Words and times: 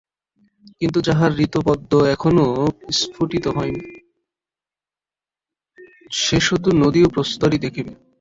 কিন্তু 0.81 0.99
যাহার 1.07 1.31
হৃৎপদ্ম 1.37 1.91
এখনও 2.15 2.47
প্রস্ফুটিত 2.79 3.45
হয় 3.55 3.71
নাই, 3.75 3.91
সে 6.13 6.37
শুধু 6.47 6.69
নদী 6.81 6.99
ও 7.03 7.07
প্রস্তরই 7.15 7.59
দেখিবে। 7.65 7.91